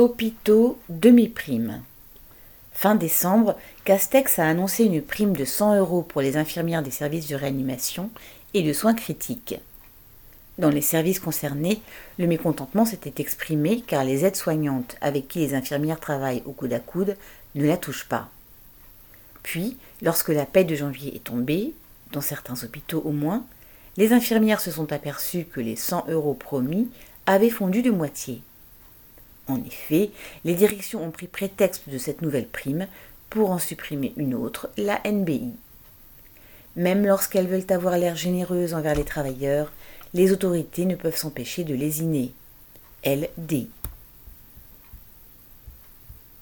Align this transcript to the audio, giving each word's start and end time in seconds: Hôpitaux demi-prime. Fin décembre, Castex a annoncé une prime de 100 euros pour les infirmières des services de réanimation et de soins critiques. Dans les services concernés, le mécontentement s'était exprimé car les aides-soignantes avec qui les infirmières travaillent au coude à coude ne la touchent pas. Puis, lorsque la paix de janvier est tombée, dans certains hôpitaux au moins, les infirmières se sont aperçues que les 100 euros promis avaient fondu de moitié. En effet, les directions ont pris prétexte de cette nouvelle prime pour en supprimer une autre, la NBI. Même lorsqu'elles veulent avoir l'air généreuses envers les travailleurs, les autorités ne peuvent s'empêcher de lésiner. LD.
Hôpitaux 0.00 0.78
demi-prime. 0.88 1.82
Fin 2.72 2.94
décembre, 2.94 3.54
Castex 3.84 4.38
a 4.38 4.48
annoncé 4.48 4.84
une 4.84 5.02
prime 5.02 5.36
de 5.36 5.44
100 5.44 5.76
euros 5.76 6.00
pour 6.00 6.22
les 6.22 6.38
infirmières 6.38 6.82
des 6.82 6.90
services 6.90 7.28
de 7.28 7.36
réanimation 7.36 8.08
et 8.54 8.62
de 8.62 8.72
soins 8.72 8.94
critiques. 8.94 9.56
Dans 10.56 10.70
les 10.70 10.80
services 10.80 11.20
concernés, 11.20 11.82
le 12.18 12.26
mécontentement 12.26 12.86
s'était 12.86 13.20
exprimé 13.20 13.82
car 13.86 14.02
les 14.04 14.24
aides-soignantes 14.24 14.96
avec 15.02 15.28
qui 15.28 15.40
les 15.40 15.52
infirmières 15.52 16.00
travaillent 16.00 16.44
au 16.46 16.52
coude 16.52 16.72
à 16.72 16.80
coude 16.80 17.18
ne 17.54 17.66
la 17.66 17.76
touchent 17.76 18.08
pas. 18.08 18.30
Puis, 19.42 19.76
lorsque 20.00 20.30
la 20.30 20.46
paix 20.46 20.64
de 20.64 20.76
janvier 20.76 21.14
est 21.14 21.24
tombée, 21.24 21.74
dans 22.12 22.22
certains 22.22 22.64
hôpitaux 22.64 23.02
au 23.04 23.12
moins, 23.12 23.44
les 23.98 24.14
infirmières 24.14 24.62
se 24.62 24.70
sont 24.70 24.94
aperçues 24.94 25.44
que 25.44 25.60
les 25.60 25.76
100 25.76 26.06
euros 26.08 26.32
promis 26.32 26.88
avaient 27.26 27.50
fondu 27.50 27.82
de 27.82 27.90
moitié. 27.90 28.40
En 29.50 29.62
effet, 29.64 30.10
les 30.44 30.54
directions 30.54 31.04
ont 31.04 31.10
pris 31.10 31.26
prétexte 31.26 31.88
de 31.88 31.98
cette 31.98 32.22
nouvelle 32.22 32.46
prime 32.46 32.86
pour 33.30 33.50
en 33.50 33.58
supprimer 33.58 34.12
une 34.16 34.34
autre, 34.34 34.70
la 34.76 35.00
NBI. 35.04 35.50
Même 36.76 37.04
lorsqu'elles 37.04 37.48
veulent 37.48 37.66
avoir 37.70 37.98
l'air 37.98 38.14
généreuses 38.14 38.74
envers 38.74 38.94
les 38.94 39.04
travailleurs, 39.04 39.72
les 40.14 40.30
autorités 40.30 40.86
ne 40.86 40.94
peuvent 40.94 41.16
s'empêcher 41.16 41.64
de 41.64 41.74
lésiner. 41.74 42.32
LD. 43.04 43.66